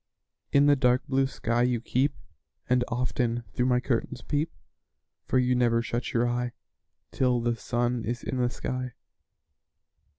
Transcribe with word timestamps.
In 0.51 0.65
the 0.65 0.75
dark 0.75 1.05
blue 1.05 1.27
sky 1.27 1.61
you 1.61 1.79
keep, 1.79 2.15
And 2.67 2.83
often 2.87 3.43
through 3.53 3.67
my 3.67 3.79
curtains 3.79 4.23
peep; 4.23 4.51
For 5.27 5.37
you 5.37 5.53
never 5.53 5.83
shut 5.83 6.11
your 6.11 6.27
eye 6.27 6.53
Till 7.11 7.39
the 7.39 7.55
sun 7.55 8.03
is 8.03 8.23
in 8.23 8.37
the 8.37 8.49
sky. 8.49 8.93